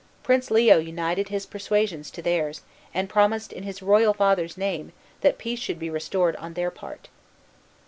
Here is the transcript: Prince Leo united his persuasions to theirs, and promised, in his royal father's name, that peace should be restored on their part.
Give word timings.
Prince 0.23 0.49
Leo 0.49 0.79
united 0.79 1.29
his 1.29 1.45
persuasions 1.45 2.09
to 2.09 2.23
theirs, 2.23 2.63
and 2.91 3.07
promised, 3.07 3.53
in 3.53 3.61
his 3.61 3.83
royal 3.83 4.15
father's 4.15 4.57
name, 4.57 4.93
that 5.19 5.37
peace 5.37 5.59
should 5.59 5.77
be 5.77 5.91
restored 5.91 6.35
on 6.37 6.55
their 6.55 6.71
part. 6.71 7.07